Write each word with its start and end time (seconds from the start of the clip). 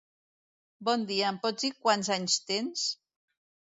Bon 0.89 1.05
dia, 1.13 1.29
em 1.33 1.39
pots 1.45 1.69
dir 1.69 1.73
quants 1.87 2.13
anys 2.19 2.43
tens? 2.53 2.91